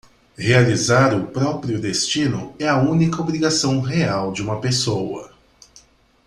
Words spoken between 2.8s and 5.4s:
única obrigação real de uma pessoa.